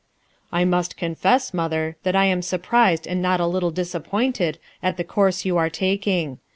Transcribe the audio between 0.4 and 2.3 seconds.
"I must confess, mother, that I